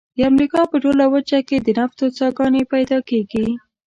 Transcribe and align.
د 0.17 0.19
امریکا 0.31 0.61
په 0.71 0.75
ټوله 0.83 1.05
وچه 1.13 1.39
کې 1.47 1.57
د 1.59 1.67
نفتو 1.79 2.05
څاګانې 2.17 2.61
پیدا 2.73 2.97
کیږي. 3.09 3.45